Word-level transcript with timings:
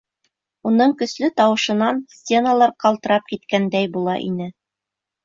Уның 0.67 0.93
көслө 1.01 1.27
тауышынан 1.41 1.99
стеналар 2.13 2.73
ҡалтырап 2.85 3.29
киткәндәй 3.33 3.91
була 3.99 4.17
ине. 4.31 4.49